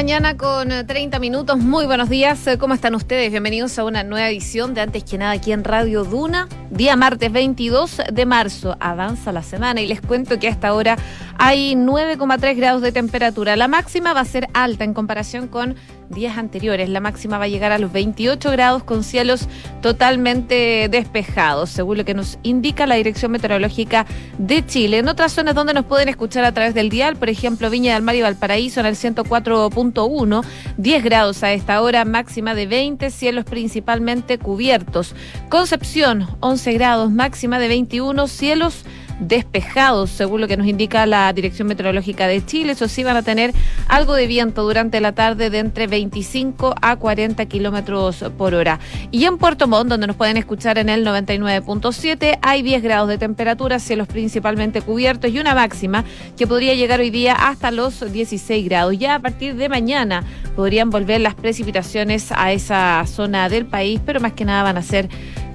[0.00, 1.58] mañana con 30 eh, minutos.
[1.58, 2.46] Muy buenos días.
[2.46, 3.30] Eh, ¿Cómo están ustedes?
[3.30, 6.48] Bienvenidos a una nueva edición de Antes que nada aquí en Radio Duna.
[6.70, 8.78] Día martes 22 de marzo.
[8.80, 10.96] Avanza la semana y les cuento que hasta ahora
[11.36, 13.56] hay 9,3 grados de temperatura.
[13.56, 15.76] La máxima va a ser alta en comparación con
[16.10, 16.88] días anteriores.
[16.88, 19.48] La máxima va a llegar a los 28 grados con cielos
[19.80, 24.06] totalmente despejados, según lo que nos indica la Dirección Meteorológica
[24.38, 24.98] de Chile.
[24.98, 28.02] En otras zonas donde nos pueden escuchar a través del dial, por ejemplo, Viña del
[28.02, 30.44] Mar y Valparaíso en el 104.1,
[30.76, 35.14] 10 grados a esta hora, máxima de 20, cielos principalmente cubiertos.
[35.48, 38.84] Concepción, 11 grados, máxima de 21, cielos
[39.20, 42.72] despejados, según lo que nos indica la Dirección Meteorológica de Chile.
[42.72, 43.52] Eso sí, van a tener
[43.88, 48.80] algo de viento durante la tarde de entre 25 a 40 kilómetros por hora.
[49.10, 53.18] Y en Puerto Montt, donde nos pueden escuchar en el 99.7, hay 10 grados de
[53.18, 56.04] temperatura, cielos principalmente cubiertos y una máxima
[56.36, 58.98] que podría llegar hoy día hasta los 16 grados.
[58.98, 60.24] Ya a partir de mañana
[60.56, 64.82] podrían volver las precipitaciones a esa zona del país, pero más que nada van a
[64.82, 65.08] ser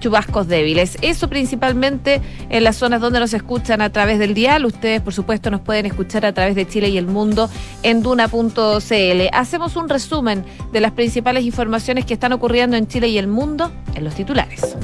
[0.06, 1.00] chubascos débiles.
[1.02, 4.64] Eso principalmente en las zonas donde nos escuchan a través del dial.
[4.66, 7.50] Ustedes, por supuesto, nos pueden escuchar a través de Chile y el mundo
[7.82, 9.30] en duna.cl.
[9.34, 13.72] Hacemos un resumen de las principales informaciones que están ocurriendo en Chile y el mundo
[13.96, 14.78] en los titulares.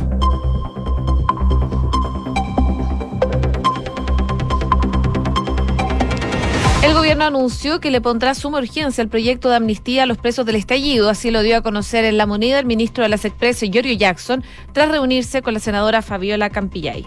[6.83, 10.47] El gobierno anunció que le pondrá suma urgencia al proyecto de amnistía a los presos
[10.47, 11.09] del estallido.
[11.09, 14.43] Así lo dio a conocer en la moneda el ministro de las Expresas, Giorgio Jackson,
[14.73, 17.05] tras reunirse con la senadora Fabiola Campillay.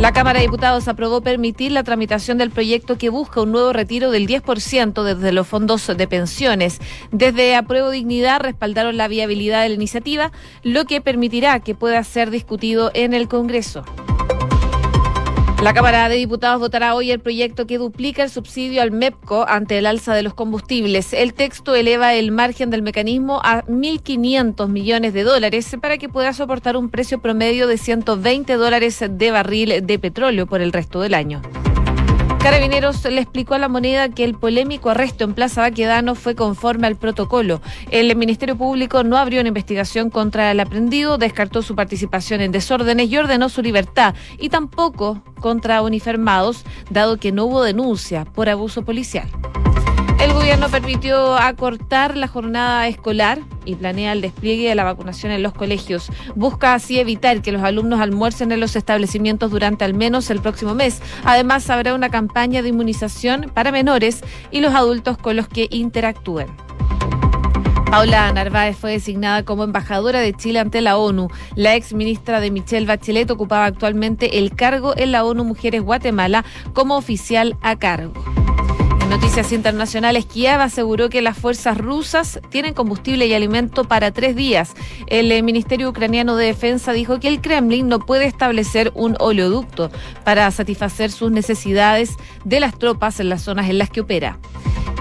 [0.00, 4.10] La Cámara de Diputados aprobó permitir la tramitación del proyecto que busca un nuevo retiro
[4.10, 6.80] del 10% desde los fondos de pensiones.
[7.12, 12.30] Desde Apruebo Dignidad respaldaron la viabilidad de la iniciativa, lo que permitirá que pueda ser
[12.30, 13.84] discutido en el Congreso.
[15.62, 19.78] La Cámara de Diputados votará hoy el proyecto que duplica el subsidio al MEPCO ante
[19.78, 21.14] el alza de los combustibles.
[21.14, 26.34] El texto eleva el margen del mecanismo a 1.500 millones de dólares para que pueda
[26.34, 31.14] soportar un precio promedio de 120 dólares de barril de petróleo por el resto del
[31.14, 31.40] año.
[32.46, 36.86] Carabineros le explicó a la moneda que el polémico arresto en Plaza Baquedano fue conforme
[36.86, 37.60] al protocolo.
[37.90, 43.10] El Ministerio Público no abrió una investigación contra el aprendido, descartó su participación en desórdenes
[43.10, 48.84] y ordenó su libertad, y tampoco contra uniformados, dado que no hubo denuncia por abuso
[48.84, 49.28] policial.
[50.18, 55.42] El gobierno permitió acortar la jornada escolar y planea el despliegue de la vacunación en
[55.42, 56.10] los colegios.
[56.34, 60.74] Busca así evitar que los alumnos almuercen en los establecimientos durante al menos el próximo
[60.74, 61.02] mes.
[61.24, 66.48] Además, habrá una campaña de inmunización para menores y los adultos con los que interactúen.
[67.90, 71.28] Paula Narváez fue designada como embajadora de Chile ante la ONU.
[71.54, 76.44] La ex ministra de Michelle Bachelet ocupaba actualmente el cargo en la ONU Mujeres Guatemala
[76.72, 78.45] como oficial a cargo.
[79.08, 84.74] Noticias internacionales, Kiev aseguró que las fuerzas rusas tienen combustible y alimento para tres días.
[85.06, 89.90] El eh, Ministerio Ucraniano de Defensa dijo que el Kremlin no puede establecer un oleoducto
[90.24, 94.38] para satisfacer sus necesidades de las tropas en las zonas en las que opera.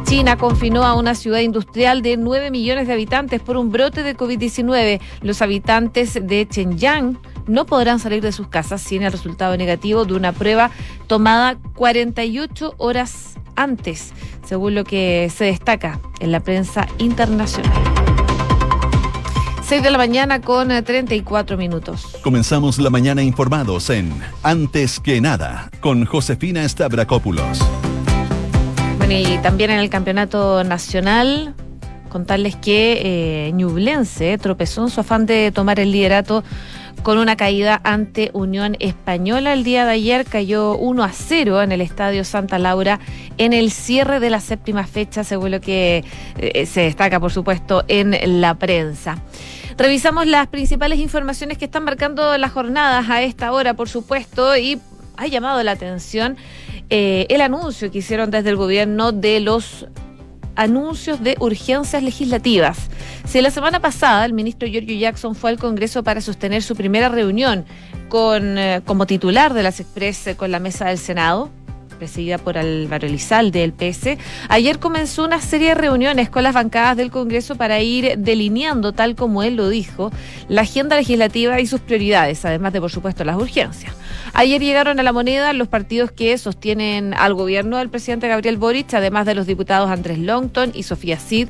[0.04, 4.16] China confinó a una ciudad industrial de 9 millones de habitantes por un brote de
[4.16, 5.02] COVID-19.
[5.22, 7.18] Los habitantes de Shenyang
[7.48, 10.72] no podrán salir de sus casas sin el resultado negativo de una prueba
[11.08, 14.14] tomada 48 horas antes,
[14.46, 17.74] según lo que se destaca en la prensa internacional.
[19.68, 22.18] 6 de la mañana con 34 minutos.
[22.22, 24.14] Comenzamos la mañana informados en
[24.44, 27.60] Antes que nada con Josefina Stavrakopoulos.
[29.00, 31.56] Bueno, y también en el campeonato nacional,
[32.10, 36.44] contarles que eh, Ñublense tropezó en su afán de tomar el liderato
[37.06, 39.54] con una caída ante Unión Española.
[39.54, 43.00] El día de ayer cayó 1 a 0 en el Estadio Santa Laura
[43.38, 46.04] en el cierre de la séptima fecha, según lo que
[46.40, 49.22] eh, se destaca, por supuesto, en la prensa.
[49.78, 54.82] Revisamos las principales informaciones que están marcando las jornadas a esta hora, por supuesto, y
[55.16, 56.38] ha llamado la atención
[56.90, 59.86] eh, el anuncio que hicieron desde el gobierno de los
[60.56, 62.90] anuncios de urgencias legislativas.
[63.26, 67.10] Si la semana pasada el ministro Giorgio Jackson fue al Congreso para sostener su primera
[67.10, 67.66] reunión
[68.10, 71.50] con, eh, como titular de las Express con la mesa del Senado,
[71.96, 74.18] presidida por Álvaro Elizalde del PS,
[74.50, 79.16] ayer comenzó una serie de reuniones con las bancadas del Congreso para ir delineando, tal
[79.16, 80.12] como él lo dijo,
[80.50, 83.94] la agenda legislativa y sus prioridades, además de, por supuesto, las urgencias.
[84.34, 88.94] Ayer llegaron a la moneda los partidos que sostienen al gobierno del presidente Gabriel Boric,
[88.94, 91.48] además de los diputados Andrés Longton y Sofía Cid,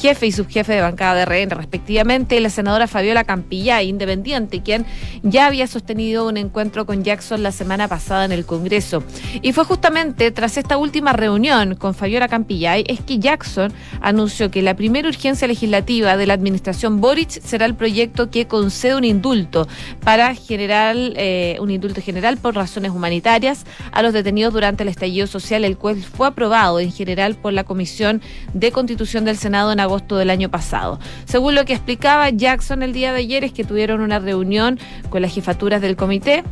[0.00, 4.86] jefe y subjefe de bancada de RN, respectivamente, y la senadora Fabiola Campilla, independiente, quien
[5.22, 9.02] ya había sostenido un encuentro con Jackson la semana pasada en el Congreso.
[9.42, 14.50] Y fue justamente justamente tras esta última reunión con Fabiola Campillay es que Jackson anunció
[14.50, 19.04] que la primera urgencia legislativa de la administración Boric será el proyecto que concede un
[19.04, 19.66] indulto
[20.04, 25.26] para generar eh, un indulto general por razones humanitarias a los detenidos durante el estallido
[25.26, 28.20] social, el cual fue aprobado en general por la Comisión
[28.52, 31.00] de Constitución del Senado en agosto del año pasado.
[31.24, 35.22] Según lo que explicaba Jackson el día de ayer es que tuvieron una reunión con
[35.22, 36.44] las jefaturas del comité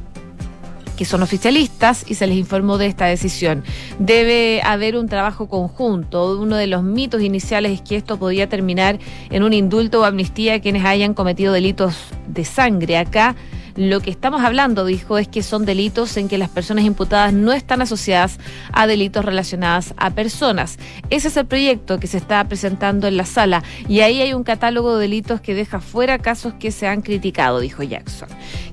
[0.97, 3.63] que son oficialistas y se les informó de esta decisión.
[3.99, 6.39] Debe haber un trabajo conjunto.
[6.41, 8.99] Uno de los mitos iniciales es que esto podía terminar
[9.31, 11.97] en un indulto o amnistía a quienes hayan cometido delitos
[12.27, 12.97] de sangre.
[12.97, 13.37] Acá
[13.77, 17.53] lo que estamos hablando, dijo, es que son delitos en que las personas imputadas no
[17.53, 18.39] están asociadas
[18.73, 20.79] a delitos relacionados a personas.
[21.11, 24.45] Ese es el proyecto que se está presentando en la sala y ahí hay un
[24.45, 28.29] catálogo de delitos que deja fuera casos que se han criticado, dijo Jackson,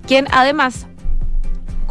[0.07, 0.87] quien además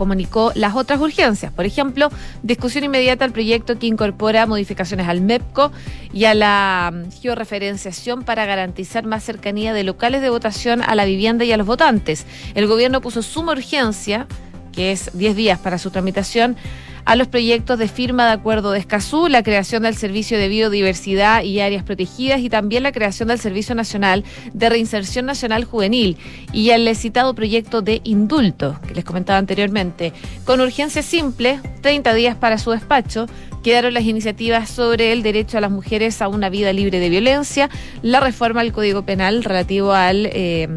[0.03, 1.53] comunicó las otras urgencias.
[1.53, 2.09] Por ejemplo,
[2.43, 5.71] discusión inmediata al proyecto que incorpora modificaciones al MEPCO
[6.13, 11.05] y a la mm, georreferenciación para garantizar más cercanía de locales de votación a la
[11.05, 12.27] vivienda y a los votantes.
[12.57, 14.27] El gobierno puso suma urgencia,
[14.73, 16.57] que es 10 días para su tramitación,
[17.05, 21.43] a los proyectos de firma de acuerdo de Escazú, la creación del Servicio de Biodiversidad
[21.43, 26.17] y Áreas Protegidas y también la creación del Servicio Nacional de Reinserción Nacional Juvenil
[26.53, 30.13] y el citado proyecto de indulto que les comentaba anteriormente.
[30.45, 33.27] Con urgencia simple, 30 días para su despacho,
[33.63, 37.71] quedaron las iniciativas sobre el derecho a las mujeres a una vida libre de violencia,
[38.03, 40.69] la reforma al Código Penal relativo al eh,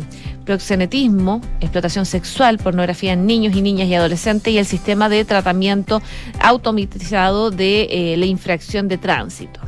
[0.46, 6.02] proxenetismo, explotación sexual, pornografía en niños y niñas y adolescentes y el sistema de tratamiento
[6.40, 9.60] automatizado de eh, la infracción de tránsito.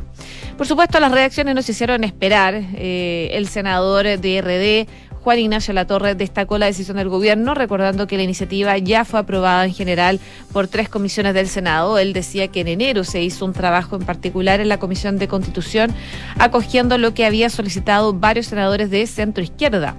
[0.56, 2.60] Por supuesto, las reacciones nos hicieron esperar.
[2.74, 8.16] Eh, el senador de RD, Juan Ignacio Latorre destacó la decisión del gobierno, recordando que
[8.16, 10.20] la iniciativa ya fue aprobada en general
[10.54, 11.98] por tres comisiones del Senado.
[11.98, 15.28] Él decía que en enero se hizo un trabajo en particular en la Comisión de
[15.28, 15.94] Constitución,
[16.38, 19.94] acogiendo lo que había solicitado varios senadores de centro izquierda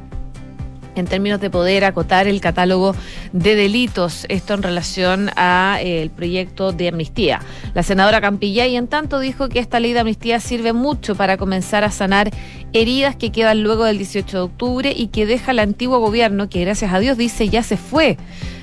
[0.96, 2.96] en términos de poder acotar el catálogo
[3.32, 7.40] de delitos, esto en relación al eh, proyecto de amnistía.
[7.74, 11.84] La senadora Campillay, en tanto, dijo que esta ley de amnistía sirve mucho para comenzar
[11.84, 12.32] a sanar
[12.74, 16.62] heridas que quedan luego del 18 de octubre y que deja el antiguo gobierno, que
[16.62, 18.18] gracias a Dios dice ya se fue,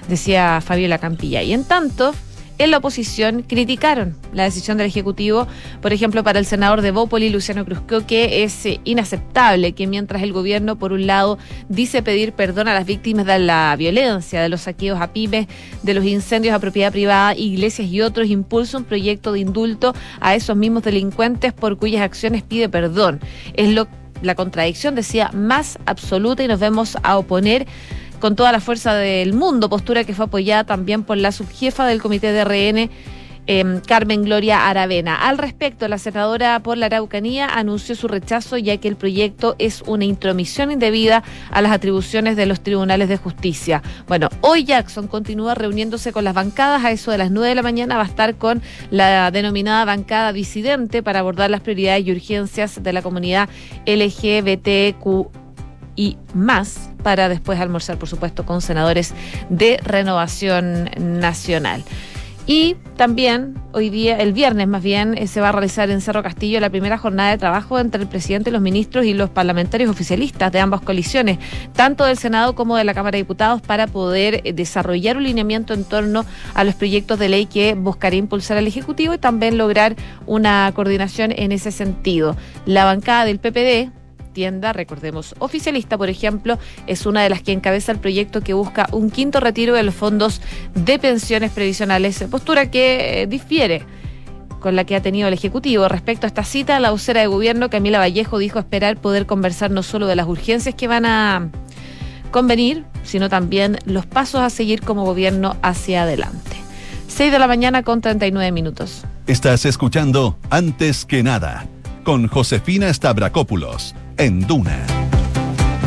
[0.09, 1.53] decía Fabiola Campillay.
[1.53, 2.15] En tanto,
[2.59, 5.47] en la oposición criticaron la decisión del Ejecutivo,
[5.83, 10.23] por ejemplo, para el senador de Bópoli, Luciano Cruzco, que es eh, inaceptable que mientras
[10.23, 11.39] el gobierno, por un lado,
[11.69, 15.47] dice pedir perdón a las víctimas de la violencia, de los saqueos a pymes,
[15.83, 20.35] de los incendios a propiedad privada, iglesias y otros, impulsa un proyecto de indulto a
[20.35, 23.21] esos mismos delincuentes por cuyas acciones pide perdón.
[23.55, 23.87] Es lo
[24.23, 27.67] la contradicción, decía, más absoluta y nos vemos a oponer
[28.21, 32.01] con toda la fuerza del mundo, postura que fue apoyada también por la subjefa del
[32.01, 32.91] Comité de RN.
[33.49, 35.15] Em, Carmen Gloria Aravena.
[35.15, 39.83] Al respecto, la senadora por la Araucanía anunció su rechazo ya que el proyecto es
[39.87, 41.23] una intromisión indebida
[41.53, 43.83] a las atribuciones de los tribunales de justicia.
[44.09, 47.63] Bueno, hoy Jackson continúa reuniéndose con las bancadas a eso de las 9 de la
[47.63, 47.97] mañana.
[47.97, 52.93] Va a estar con la denominada bancada disidente para abordar las prioridades y urgencias de
[52.93, 53.49] la comunidad
[53.87, 55.29] LGBTQ
[55.95, 59.15] y más para después almorzar, por supuesto, con senadores
[59.49, 61.85] de Renovación Nacional.
[62.49, 66.25] Y también hoy día, el viernes más bien, eh, se va a realizar en Cerro
[66.25, 70.51] Castillo la primera jornada de trabajo entre el presidente, los ministros y los parlamentarios oficialistas
[70.51, 71.39] de ambas coaliciones,
[71.75, 75.75] tanto del Senado como de la Cámara de Diputados, para poder eh, desarrollar un lineamiento
[75.75, 79.95] en torno a los proyectos de ley que buscaría impulsar el Ejecutivo y también lograr
[80.27, 82.37] una coordinación en ese sentido.
[82.65, 83.96] La bancada del PPD
[84.37, 88.87] tienda, recordemos, oficialista, por ejemplo, es una de las que encabeza el proyecto que busca
[88.93, 90.43] un quinto retiro de los fondos
[90.75, 93.83] de pensiones previsionales, postura que eh, difiere
[94.61, 95.89] con la que ha tenido el Ejecutivo.
[95.89, 99.83] Respecto a esta cita, la vocera de gobierno, Camila Vallejo, dijo esperar poder conversar no
[99.83, 101.49] solo de las urgencias que van a
[102.31, 106.57] convenir, sino también los pasos a seguir como gobierno hacia adelante.
[107.09, 109.05] 6 de la mañana con 39 minutos.
[109.27, 111.67] Estás escuchando Antes que nada
[112.05, 114.87] con Josefina Stavrakopoulos en Duna.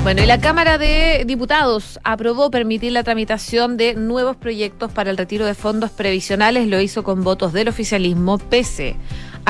[0.04, 5.18] Bueno, y la Cámara de Diputados aprobó permitir la tramitación de nuevos proyectos para el
[5.18, 6.68] retiro de fondos previsionales.
[6.68, 8.96] Lo hizo con votos del oficialismo, pese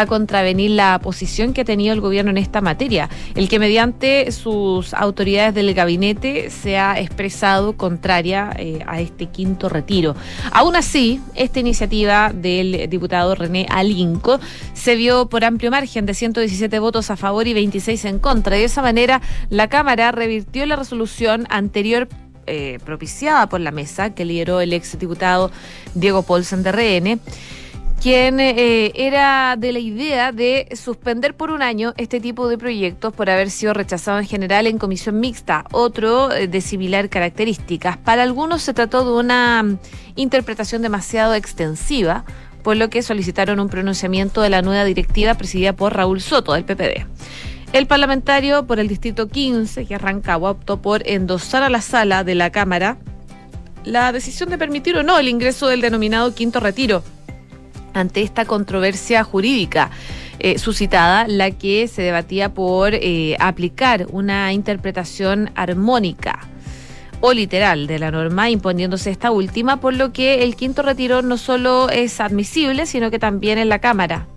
[0.01, 4.32] a contravenir la posición que ha tenido el gobierno en esta materia, el que mediante
[4.32, 10.15] sus autoridades del gabinete se ha expresado contraria eh, a este quinto retiro.
[10.51, 14.39] Aún así, esta iniciativa del diputado René Alinco
[14.74, 18.56] se vio por amplio margen de 117 votos a favor y 26 en contra.
[18.56, 22.08] De esa manera, la Cámara revirtió la resolución anterior
[22.51, 25.51] eh, propiciada por la mesa que lideró el ex diputado
[25.94, 27.20] Diego Paulsen de RN
[28.00, 33.13] quien eh, era de la idea de suspender por un año este tipo de proyectos
[33.13, 37.98] por haber sido rechazado en general en comisión mixta, otro eh, de similar características.
[37.98, 39.79] Para algunos se trató de una mm,
[40.15, 42.24] interpretación demasiado extensiva,
[42.63, 46.63] por lo que solicitaron un pronunciamiento de la nueva directiva presidida por Raúl Soto del
[46.63, 47.06] PPD.
[47.74, 52.36] El parlamentario por el distrito 15, que Rancagua, optó por endosar a la sala de
[52.36, 52.98] la Cámara
[53.84, 57.03] la decisión de permitir o no el ingreso del denominado quinto retiro
[57.93, 59.89] ante esta controversia jurídica.
[60.41, 66.48] Eh, suscitada, la que se debatía por eh, aplicar una interpretación armónica
[67.19, 71.38] o literal de la norma, imponiéndose esta última, por lo que el quinto retiro no
[71.38, 74.27] solo es admisible, sino que también en la Cámara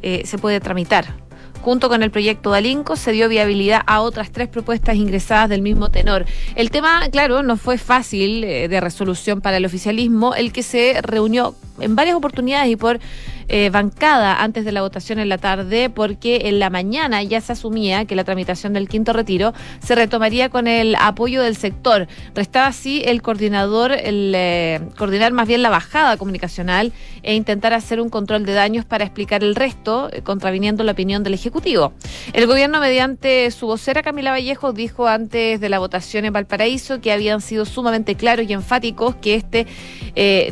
[0.00, 1.23] eh, se puede tramitar.
[1.64, 5.62] Junto con el proyecto de Alinco se dio viabilidad a otras tres propuestas ingresadas del
[5.62, 6.26] mismo tenor.
[6.56, 11.54] El tema, claro, no fue fácil de resolución para el oficialismo, el que se reunió
[11.80, 13.00] en varias oportunidades y por
[13.48, 17.52] eh, bancada antes de la votación en la tarde porque en la mañana ya se
[17.52, 22.08] asumía que la tramitación del quinto retiro se retomaría con el apoyo del sector.
[22.34, 28.00] Restaba así el coordinador, el eh, coordinar más bien la bajada comunicacional e intentar hacer
[28.00, 31.92] un control de daños para explicar el resto, eh, contraviniendo la opinión del Ejecutivo.
[32.32, 37.12] El gobierno, mediante su vocera Camila Vallejo, dijo antes de la votación en Valparaíso que
[37.12, 39.66] habían sido sumamente claros y enfáticos que este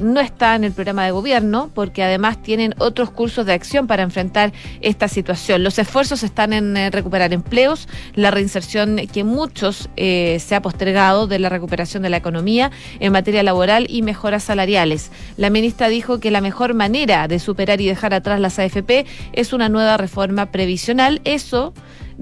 [0.03, 4.03] no está en el programa de gobierno, porque además tienen otros cursos de acción para
[4.03, 5.63] enfrentar esta situación.
[5.63, 11.27] Los esfuerzos están en eh, recuperar empleos, la reinserción que muchos eh, se ha postergado
[11.27, 12.71] de la recuperación de la economía
[13.01, 15.11] en materia laboral y mejoras salariales.
[15.37, 19.53] La ministra dijo que la mejor manera de superar y dejar atrás las AFP es
[19.53, 21.21] una nueva reforma previsional.
[21.25, 21.73] Eso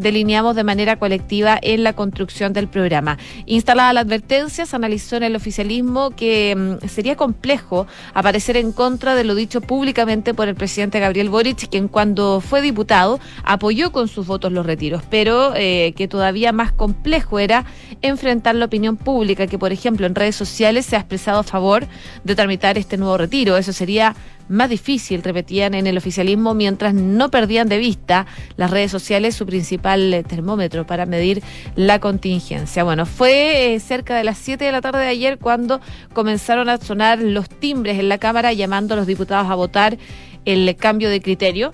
[0.01, 3.19] delineamos de manera colectiva en la construcción del programa.
[3.47, 9.15] Instalada la advertencia, se analizó en el oficialismo que mm, sería complejo aparecer en contra
[9.15, 14.09] de lo dicho públicamente por el presidente Gabriel Boric, quien cuando fue diputado apoyó con
[14.09, 17.65] sus votos los retiros, pero eh, que todavía más complejo era
[18.03, 21.87] enfrentar la opinión pública, que por ejemplo en redes sociales se ha expresado a favor
[22.25, 23.57] de tramitar este nuevo retiro.
[23.57, 24.15] Eso sería
[24.49, 28.27] más difícil, repetían en el oficialismo, mientras no perdían de vista
[28.57, 31.43] las redes sociales su principal eh, termómetro para medir
[31.77, 32.85] la contingencia.
[32.85, 35.81] Bueno, fue eh, cerca de las 7 de la tarde de ayer cuando
[36.13, 39.99] comenzaron a sonar los timbres en la Cámara llamando a los diputados a votar
[40.45, 41.73] el cambio de criterio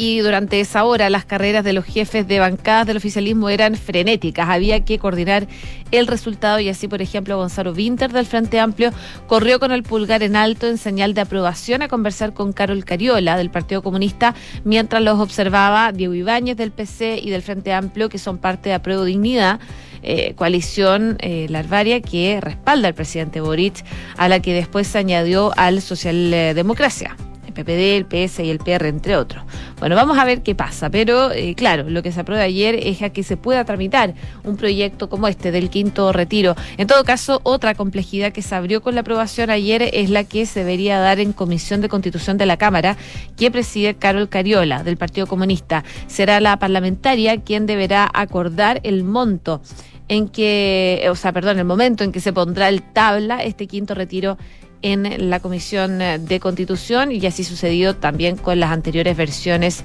[0.00, 4.48] y durante esa hora las carreras de los jefes de bancadas del oficialismo eran frenéticas.
[4.48, 5.46] Había que coordinar
[5.90, 8.92] el resultado y así, por ejemplo, Gonzalo Winter del Frente Amplio
[9.26, 13.36] corrió con el pulgar en alto en señal de aprobación a conversar con Carol Cariola
[13.36, 18.16] del Partido Comunista, mientras los observaba Diego Ibáñez del PC y del Frente Amplio, que
[18.16, 19.60] son parte de Apruebo Dignidad.
[20.02, 23.84] Eh, coalición eh, larvaria que respalda al presidente Boric,
[24.16, 27.18] a la que después se añadió al Socialdemocracia
[27.50, 29.42] el PPD, el PS y el PR, entre otros.
[29.78, 33.02] Bueno, vamos a ver qué pasa, pero eh, claro, lo que se aprueba ayer es
[33.02, 34.14] a que se pueda tramitar
[34.44, 36.54] un proyecto como este del quinto retiro.
[36.76, 40.46] En todo caso, otra complejidad que se abrió con la aprobación ayer es la que
[40.46, 42.96] se debería dar en Comisión de Constitución de la Cámara,
[43.36, 45.84] que preside Carol Cariola, del Partido Comunista.
[46.06, 49.60] Será la parlamentaria quien deberá acordar el monto
[50.08, 53.94] en que, o sea, perdón, el momento en que se pondrá el tabla este quinto
[53.94, 54.38] retiro
[54.82, 59.84] en la Comisión de Constitución y así sucedió también con las anteriores versiones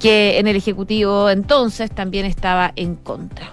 [0.00, 3.50] que en el Ejecutivo entonces también estaba en contra.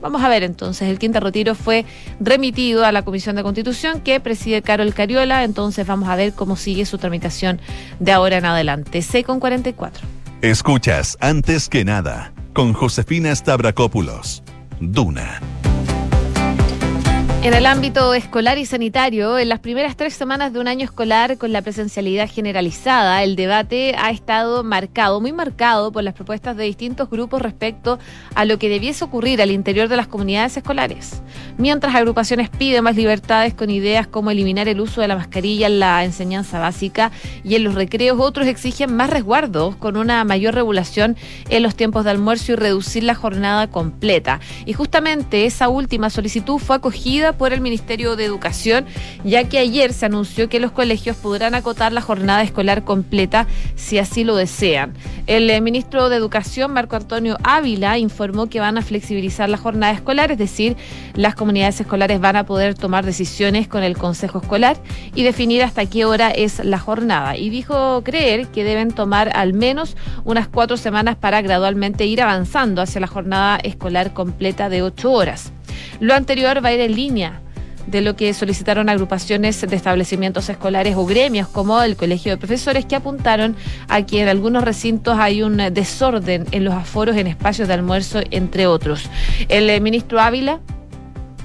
[0.00, 1.84] Vamos a ver entonces, el quinto retiro fue
[2.20, 6.56] remitido a la Comisión de Constitución que preside Carol Cariola, entonces vamos a ver cómo
[6.56, 7.60] sigue su tramitación
[7.98, 9.02] de ahora en adelante.
[9.02, 10.06] C con 44.
[10.40, 14.42] Escuchas antes que nada con Josefina Stavrakopoulos.
[14.80, 15.40] Duna.
[17.40, 21.38] En el ámbito escolar y sanitario, en las primeras tres semanas de un año escolar
[21.38, 26.64] con la presencialidad generalizada, el debate ha estado marcado, muy marcado por las propuestas de
[26.64, 28.00] distintos grupos respecto
[28.34, 31.22] a lo que debiese ocurrir al interior de las comunidades escolares.
[31.58, 35.78] Mientras agrupaciones piden más libertades con ideas como eliminar el uso de la mascarilla en
[35.78, 37.12] la enseñanza básica
[37.44, 41.16] y en los recreos, otros exigen más resguardos con una mayor regulación
[41.48, 44.40] en los tiempos de almuerzo y reducir la jornada completa.
[44.66, 48.86] Y justamente esa última solicitud fue acogida por el Ministerio de Educación,
[49.24, 53.98] ya que ayer se anunció que los colegios podrán acotar la jornada escolar completa si
[53.98, 54.94] así lo desean.
[55.26, 59.92] El eh, ministro de Educación, Marco Antonio Ávila, informó que van a flexibilizar la jornada
[59.92, 60.76] escolar, es decir,
[61.14, 64.76] las comunidades escolares van a poder tomar decisiones con el Consejo Escolar
[65.14, 67.36] y definir hasta qué hora es la jornada.
[67.36, 72.82] Y dijo creer que deben tomar al menos unas cuatro semanas para gradualmente ir avanzando
[72.82, 75.52] hacia la jornada escolar completa de ocho horas.
[76.00, 77.40] Lo anterior va a ir en línea
[77.90, 82.84] de lo que solicitaron agrupaciones de establecimientos escolares o gremios como el Colegio de Profesores
[82.84, 83.56] que apuntaron
[83.88, 88.20] a que en algunos recintos hay un desorden en los aforos en espacios de almuerzo,
[88.30, 89.08] entre otros.
[89.48, 90.60] El eh, ministro Ávila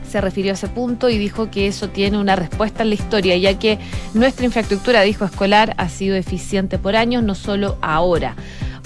[0.09, 3.35] se refirió a ese punto y dijo que eso tiene una respuesta en la historia,
[3.37, 3.79] ya que
[4.13, 8.35] nuestra infraestructura, dijo, escolar ha sido eficiente por años, no solo ahora.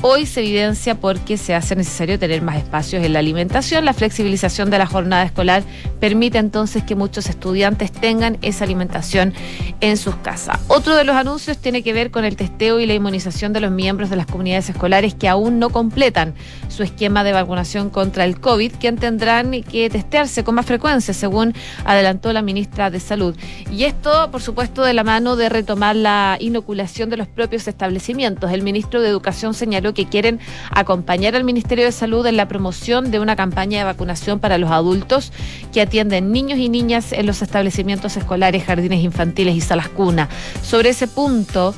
[0.03, 3.83] Hoy se evidencia porque se hace necesario tener más espacios en la alimentación.
[3.83, 5.63] La flexibilización de la jornada escolar
[5.99, 9.33] permite entonces que muchos estudiantes tengan esa alimentación
[9.81, 10.59] en sus casas.
[10.67, 13.71] Otro de los anuncios tiene que ver con el testeo y la inmunización de los
[13.71, 16.35] miembros de las comunidades escolares que aún no completan
[16.67, 21.55] su esquema de vacunación contra el COVID, que tendrán que testearse con más frecuencia, según
[21.85, 23.35] adelantó la ministra de Salud.
[23.71, 28.51] Y esto, por supuesto, de la mano de retomar la inoculación de los propios establecimientos.
[28.51, 30.39] El ministro de Educación señaló que quieren
[30.71, 34.71] acompañar al Ministerio de Salud en la promoción de una campaña de vacunación para los
[34.71, 35.31] adultos
[35.73, 40.29] que atienden niños y niñas en los establecimientos escolares, jardines infantiles y salas cuna.
[40.61, 41.73] Sobre ese punto,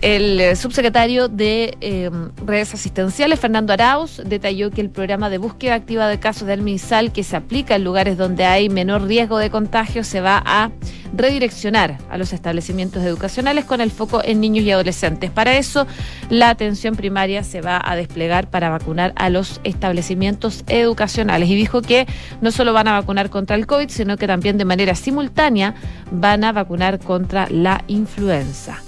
[0.00, 2.10] el eh, subsecretario de eh,
[2.44, 7.12] redes asistenciales, Fernando Arauz, detalló que el programa de búsqueda activa de casos del MinSal
[7.12, 10.70] que se aplica en lugares donde hay menor riesgo de contagio se va a
[11.12, 15.30] redireccionar a los establecimientos educacionales con el foco en niños y adolescentes.
[15.30, 15.86] Para eso,
[16.30, 21.48] la atención primaria se va a desplegar para vacunar a los establecimientos educacionales.
[21.48, 22.06] Y dijo que
[22.40, 25.74] no solo van a vacunar contra el COVID, sino que también de manera simultánea
[26.10, 28.78] van a vacunar contra la influenza.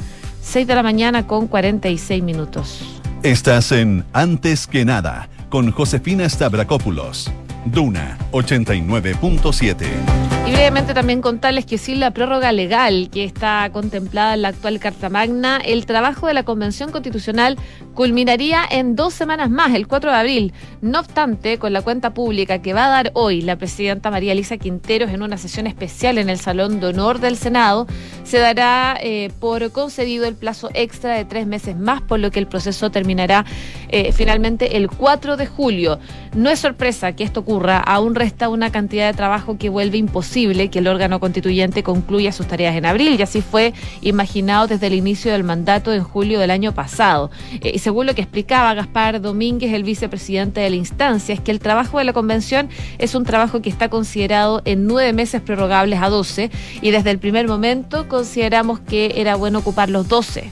[0.43, 3.01] 6 de la mañana con 46 minutos.
[3.23, 7.31] Estás en Antes que nada con Josefina Stavrakopoulos.
[7.67, 10.30] Duna 89.7.
[10.51, 14.81] Y brevemente también contarles que sin la prórroga legal que está contemplada en la actual
[14.81, 17.57] Carta Magna, el trabajo de la Convención Constitucional
[17.95, 20.53] culminaría en dos semanas más, el 4 de abril.
[20.81, 24.57] No obstante, con la cuenta pública que va a dar hoy la presidenta María Elisa
[24.57, 27.87] Quinteros en una sesión especial en el Salón de Honor del Senado,
[28.25, 32.39] se dará eh, por concedido el plazo extra de tres meses más, por lo que
[32.39, 33.45] el proceso terminará
[33.89, 35.99] eh, finalmente el 4 de julio.
[36.35, 40.71] No es sorpresa que esto ocurra, aún resta una cantidad de trabajo que vuelve imposible
[40.71, 44.95] que el órgano constituyente concluya sus tareas en abril, y así fue imaginado desde el
[44.95, 47.31] inicio del mandato en julio del año pasado.
[47.61, 51.59] Eh, según lo que explicaba Gaspar Domínguez, el vicepresidente de la instancia, es que el
[51.59, 56.09] trabajo de la convención es un trabajo que está considerado en nueve meses prorrogables a
[56.09, 60.51] doce y desde el primer momento consideramos que era bueno ocupar los doce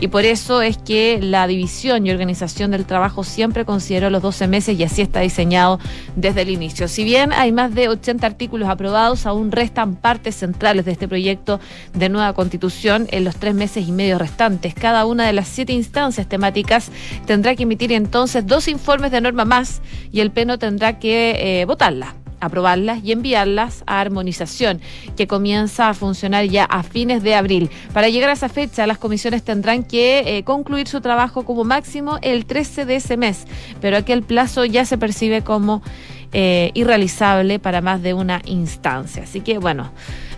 [0.00, 4.48] y por eso es que la división y organización del trabajo siempre consideró los 12
[4.48, 5.78] meses y así está diseñado
[6.16, 6.88] desde el inicio.
[6.88, 11.60] Si bien hay más de 80 artículos aprobados, aún restan partes centrales de este proyecto
[11.92, 14.74] de nueva constitución en los tres meses y medio restantes.
[14.74, 16.90] Cada una de las siete instancias temáticas
[17.26, 19.82] tendrá que emitir entonces dos informes de norma más
[20.12, 24.80] y el Pleno tendrá que eh, votarla aprobarlas y enviarlas a armonización,
[25.16, 27.70] que comienza a funcionar ya a fines de abril.
[27.92, 32.18] Para llegar a esa fecha, las comisiones tendrán que eh, concluir su trabajo como máximo
[32.22, 33.46] el 13 de ese mes,
[33.80, 35.82] pero aquel plazo ya se percibe como
[36.32, 39.24] eh, irrealizable para más de una instancia.
[39.24, 39.90] Así que, bueno.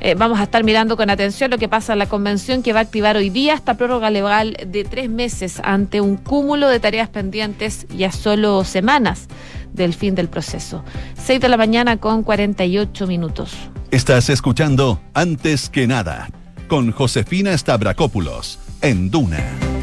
[0.04, 2.80] Eh, vamos a estar mirando con atención lo que pasa en la convención que va
[2.80, 7.08] a activar hoy día esta prórroga legal de tres meses ante un cúmulo de tareas
[7.08, 9.28] pendientes y a solo semanas
[9.72, 10.84] del fin del proceso.
[11.14, 13.54] Seis de la mañana con 48 minutos.
[13.90, 16.30] Estás escuchando Antes que nada
[16.68, 19.81] con Josefina Stavrakopoulos en Duna.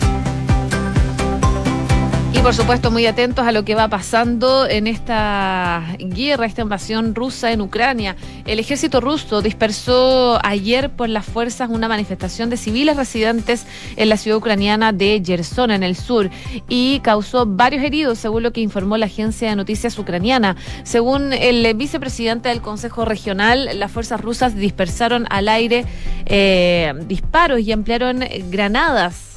[2.40, 7.14] Y por supuesto muy atentos a lo que va pasando en esta guerra, esta invasión
[7.14, 8.16] rusa en Ucrania.
[8.46, 13.66] El ejército ruso dispersó ayer por las fuerzas una manifestación de civiles residentes
[13.98, 16.30] en la ciudad ucraniana de Gerson, en el sur,
[16.70, 20.56] y causó varios heridos, según lo que informó la agencia de noticias ucraniana.
[20.84, 25.84] Según el vicepresidente del Consejo Regional, las fuerzas rusas dispersaron al aire
[26.26, 29.29] eh, disparos y emplearon granadas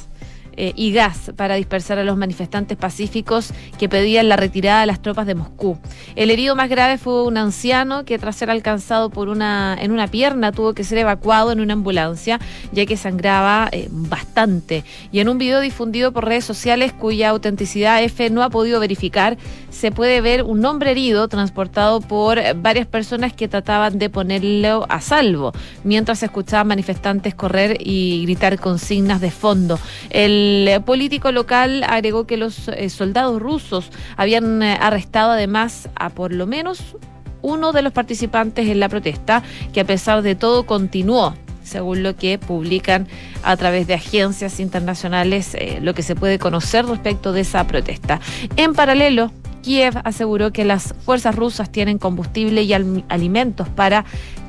[0.57, 5.01] eh, y gas para dispersar a los manifestantes pacíficos que pedían la retirada de las
[5.01, 5.77] tropas de Moscú.
[6.15, 10.07] El herido más grave fue un anciano que tras ser alcanzado por una, en una
[10.07, 12.39] pierna tuvo que ser evacuado en una ambulancia
[12.71, 14.83] ya que sangraba eh, bastante.
[15.11, 19.37] Y en un video difundido por redes sociales cuya autenticidad F no ha podido verificar,
[19.69, 25.01] se puede ver un hombre herido transportado por varias personas que trataban de ponerlo a
[25.01, 29.79] salvo mientras escuchaban manifestantes correr y gritar consignas de fondo.
[30.09, 36.09] El el político local agregó que los eh, soldados rusos habían eh, arrestado además a
[36.09, 36.95] por lo menos
[37.41, 42.15] uno de los participantes en la protesta, que a pesar de todo continuó según lo
[42.15, 43.07] que publican
[43.41, 48.19] a través de agencias internacionales, eh, lo que se puede conocer respecto de esa protesta.
[48.57, 54.03] En paralelo, Kiev aseguró que las fuerzas rusas tienen combustible y alimentos para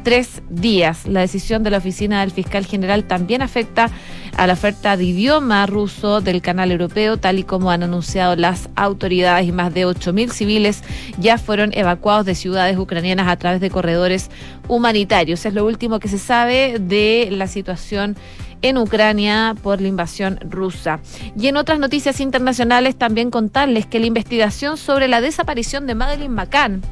[0.04, 1.06] tres días.
[1.08, 3.90] La decisión de la oficina del fiscal general también afecta
[4.36, 8.68] a la oferta de idioma ruso del canal europeo, tal y como han anunciado las
[8.76, 10.82] autoridades y más de 8.000 civiles
[11.18, 14.30] ya fueron evacuados de ciudades ucranianas a través de corredores
[14.68, 15.44] humanitarios.
[15.46, 18.16] Es lo último que se sabe de la situación
[18.62, 21.00] en Ucrania por la invasión rusa.
[21.38, 26.34] Y en otras noticias internacionales también contarles que la investigación sobre la desaparición de Madeleine
[26.34, 26.82] McCann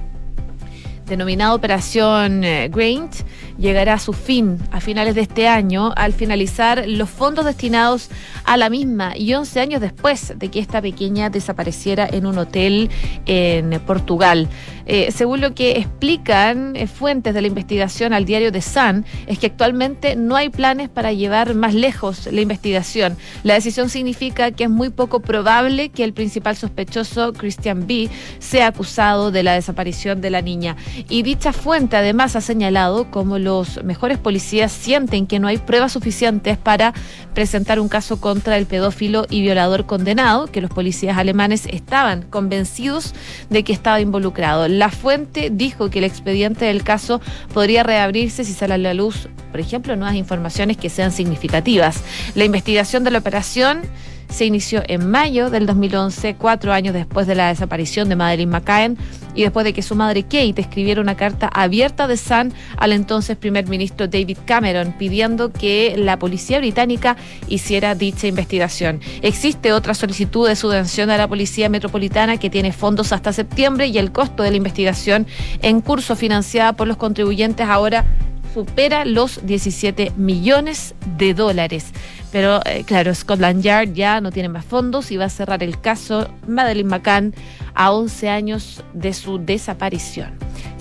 [1.07, 3.15] denominada Operación eh, Graint,
[3.59, 8.09] llegará a su fin a finales de este año al finalizar los fondos destinados
[8.45, 12.91] a la misma y 11 años después de que esta pequeña desapareciera en un hotel
[13.27, 14.49] en Portugal.
[14.87, 19.38] Eh, según lo que explican eh, fuentes de la investigación al diario The Sun, es
[19.38, 23.16] que actualmente no hay planes para llevar más lejos la investigación.
[23.42, 28.68] La decisión significa que es muy poco probable que el principal sospechoso, Christian B., sea
[28.68, 30.77] acusado de la desaparición de la niña.
[31.09, 35.92] Y dicha fuente además ha señalado como los mejores policías sienten que no hay pruebas
[35.92, 36.92] suficientes para
[37.35, 43.14] presentar un caso contra el pedófilo y violador condenado, que los policías alemanes estaban convencidos
[43.51, 44.68] de que estaba involucrado.
[44.72, 47.20] La fuente dijo que el expediente del caso
[47.52, 52.02] podría reabrirse si sale a la luz, por ejemplo, nuevas informaciones que sean significativas.
[52.35, 53.82] La investigación de la operación
[54.28, 58.98] se inició en mayo del 2011, cuatro años después de la desaparición de Madeleine McCain
[59.35, 63.37] y después de que su madre Kate escribiera una carta abierta de Sun al entonces
[63.37, 67.16] primer ministro David Cameron pidiendo que la policía británica
[67.48, 69.00] hiciera dicha investigación.
[69.22, 73.98] Existe otra solicitud de subvención a la policía metropolitana que tiene fondos hasta septiembre y
[73.98, 75.26] el costo de la investigación
[75.62, 78.04] en curso financiada por los contribuyentes ahora
[78.53, 81.87] supera los 17 millones de dólares.
[82.31, 85.81] Pero eh, claro, Scotland Yard ya no tiene más fondos y va a cerrar el
[85.81, 87.35] caso Madeleine McCann
[87.75, 90.38] a 11 años de su desaparición.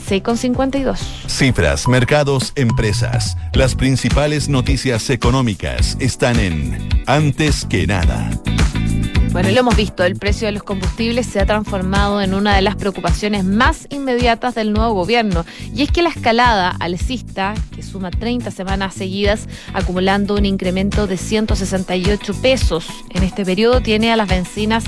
[0.10, 0.98] 6,52.
[1.28, 3.38] Cifras, mercados, empresas.
[3.54, 8.32] Las principales noticias económicas están en Antes que nada.
[9.32, 12.62] Bueno, lo hemos visto, el precio de los combustibles se ha transformado en una de
[12.62, 15.46] las preocupaciones más inmediatas del nuevo gobierno.
[15.74, 21.16] Y es que la escalada alcista, que suma 30 semanas seguidas, acumulando un incremento de
[21.16, 24.84] 168 pesos en este periodo, tiene a las bencinas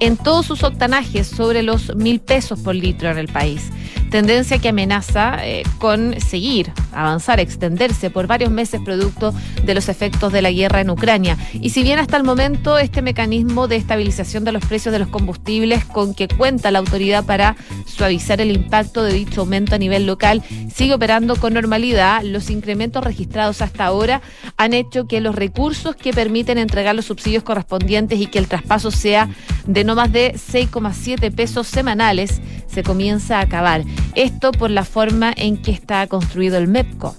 [0.00, 3.70] en todos sus octanajes sobre los mil pesos por litro en el país
[4.14, 10.32] tendencia que amenaza eh, con seguir, avanzar, extenderse por varios meses producto de los efectos
[10.32, 11.36] de la guerra en Ucrania.
[11.52, 15.08] Y si bien hasta el momento este mecanismo de estabilización de los precios de los
[15.08, 20.06] combustibles con que cuenta la autoridad para suavizar el impacto de dicho aumento a nivel
[20.06, 24.22] local sigue operando con normalidad, los incrementos registrados hasta ahora
[24.56, 28.92] han hecho que los recursos que permiten entregar los subsidios correspondientes y que el traspaso
[28.92, 29.28] sea
[29.66, 32.40] de no más de 6,7 pesos semanales
[32.74, 33.84] se comienza a acabar.
[34.14, 37.16] Esto por la forma en que está construido el MEPCO.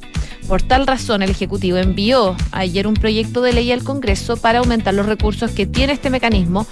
[0.47, 4.93] Por tal razón, el Ejecutivo envió ayer un proyecto de ley al Congreso para aumentar
[4.93, 6.67] los recursos que tiene este mecanismo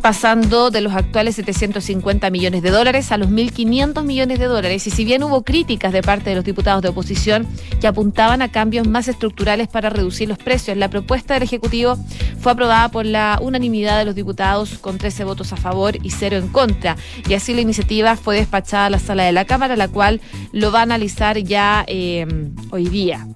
[0.00, 4.86] pasando de los actuales 750 millones de dólares a los 1.500 millones de dólares.
[4.86, 7.46] Y si bien hubo críticas de parte de los diputados de oposición
[7.80, 11.96] que apuntaban a cambios más estructurales para reducir los precios, la propuesta del Ejecutivo
[12.40, 16.36] fue aprobada por la unanimidad de los diputados con 13 votos a favor y cero
[16.36, 16.96] en contra.
[17.28, 20.20] Y así la iniciativa fue despachada a la sala de la Cámara, la cual
[20.52, 22.26] lo va a analizar ya eh,
[22.70, 23.26] hoy día.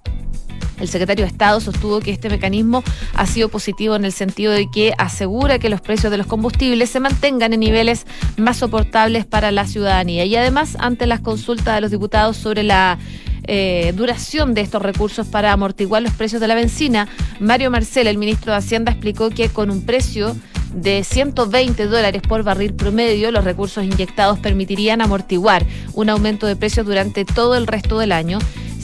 [0.80, 2.82] El secretario de Estado sostuvo que este mecanismo
[3.14, 6.90] ha sido positivo en el sentido de que asegura que los precios de los combustibles
[6.90, 8.06] se mantengan en niveles
[8.36, 10.24] más soportables para la ciudadanía.
[10.24, 12.98] Y además, ante las consultas de los diputados sobre la
[13.44, 17.08] eh, duración de estos recursos para amortiguar los precios de la benzina,
[17.40, 20.36] Mario Marcel, el ministro de Hacienda, explicó que con un precio
[20.74, 26.86] de 120 dólares por barril promedio, los recursos inyectados permitirían amortiguar un aumento de precios
[26.86, 28.38] durante todo el resto del año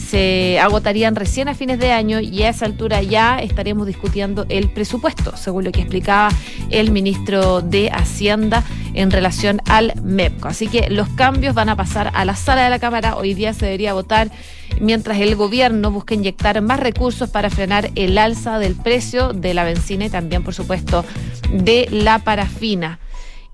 [0.09, 4.69] se agotarían recién a fines de año y a esa altura ya estaremos discutiendo el
[4.69, 6.29] presupuesto, según lo que explicaba
[6.71, 8.63] el ministro de Hacienda
[8.95, 10.47] en relación al MEPCO.
[10.47, 13.17] Así que los cambios van a pasar a la sala de la Cámara.
[13.17, 14.31] Hoy día se debería votar
[14.79, 19.63] mientras el gobierno busca inyectar más recursos para frenar el alza del precio de la
[19.63, 21.05] benzina y también, por supuesto,
[21.51, 22.99] de la parafina.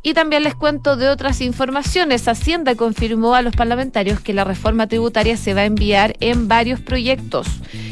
[0.06, 2.28] Y también les cuento de otras informaciones.
[2.28, 6.80] Hacienda confirmó a los parlamentarios que la reforma tributaria se va a enviar en varios
[6.80, 7.48] proyectos.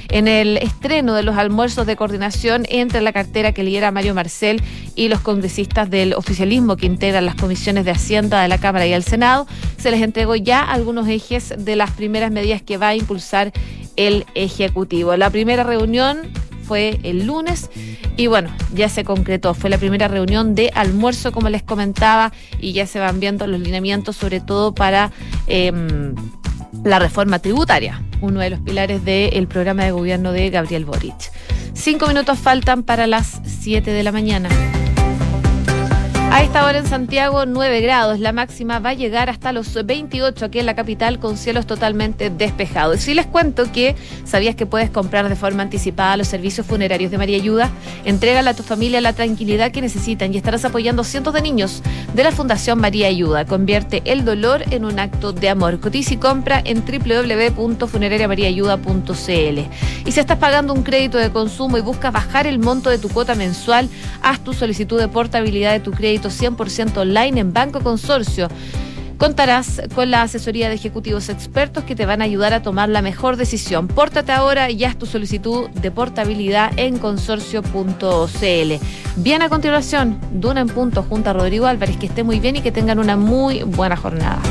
[0.09, 4.61] En el estreno de los almuerzos de coordinación entre la cartera que lidera Mario Marcel
[4.95, 8.93] y los congresistas del oficialismo que integran las comisiones de Hacienda de la Cámara y
[8.93, 9.47] el Senado,
[9.79, 13.51] se les entregó ya algunos ejes de las primeras medidas que va a impulsar
[13.95, 15.17] el Ejecutivo.
[15.17, 16.31] La primera reunión
[16.63, 17.69] fue el lunes
[18.17, 19.53] y bueno, ya se concretó.
[19.53, 23.59] Fue la primera reunión de almuerzo, como les comentaba, y ya se van viendo los
[23.59, 25.11] lineamientos, sobre todo para...
[25.47, 26.15] Em,
[26.83, 31.31] la reforma tributaria, uno de los pilares del programa de gobierno de Gabriel Boric.
[31.73, 34.49] Cinco minutos faltan para las siete de la mañana.
[36.33, 38.19] A esta hora en Santiago, 9 grados.
[38.19, 42.31] La máxima va a llegar hasta los 28 aquí en la capital con cielos totalmente
[42.31, 42.97] despejados.
[42.97, 47.11] Y si les cuento que sabías que puedes comprar de forma anticipada los servicios funerarios
[47.11, 47.69] de María Ayuda,
[48.03, 51.83] entrégale a tu familia la tranquilidad que necesitan y estarás apoyando a cientos de niños
[52.15, 53.45] de la Fundación María Ayuda.
[53.45, 55.79] Convierte el dolor en un acto de amor.
[55.79, 59.59] Cotiza y compra en www.funerariamariaayuda.cl.
[60.07, 63.09] Y si estás pagando un crédito de consumo y buscas bajar el monto de tu
[63.09, 63.87] cuota mensual,
[64.23, 65.91] haz tu solicitud de portabilidad de tu
[66.23, 68.47] crédito 100% online en Banco Consorcio.
[69.17, 73.01] Contarás con la asesoría de ejecutivos expertos que te van a ayudar a tomar la
[73.01, 73.87] mejor decisión.
[73.87, 78.73] Pórtate ahora y haz tu solicitud de portabilidad en consorcio.cl.
[79.17, 81.97] Bien a continuación, Duna en punto junto a Rodrigo Álvarez.
[81.97, 84.41] Que esté muy bien y que tengan una muy buena jornada.